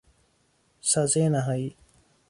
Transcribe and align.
سازهی 0.81 1.29
نهایی 1.29 1.75